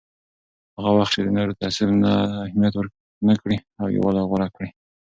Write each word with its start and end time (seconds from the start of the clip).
هڅه 0.75 0.91
وکړه 0.91 1.07
چې 1.13 1.19
د 1.25 1.27
نورو 1.37 1.57
تعصب 1.61 1.89
ته 2.03 2.11
اهمیت 2.45 2.73
ورنه 2.75 3.33
کړې 3.41 3.57
او 3.79 3.85
یووالی 3.95 4.23
غوره 4.29 4.47
کړه. 4.55 4.67